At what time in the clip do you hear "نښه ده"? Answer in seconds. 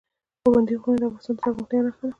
1.85-2.09